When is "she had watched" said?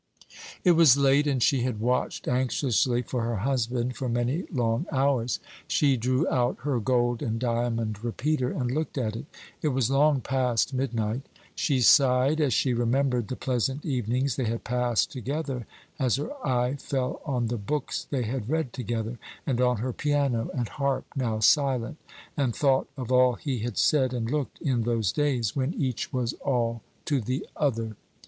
1.43-2.27